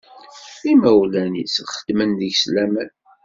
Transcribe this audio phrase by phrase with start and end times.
[0.71, 2.89] Imawlan-is xeddmen deg-s laman.